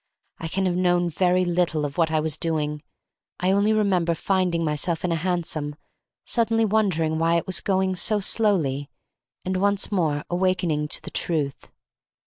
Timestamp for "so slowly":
7.95-8.89